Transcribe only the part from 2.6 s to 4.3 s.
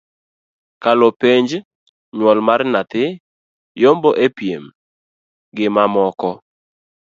nyathi, yombo e